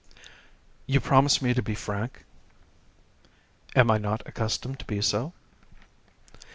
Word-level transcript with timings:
"You 0.87 0.99
promise 0.99 1.43
me 1.43 1.53
to 1.53 1.61
be 1.61 1.75
frank?" 1.75 2.25
"Am 3.75 3.91
I 3.91 3.99
not 3.99 4.23
accustomed 4.27 4.79
to 4.79 4.85
be 4.85 4.99
so?" 4.99 5.33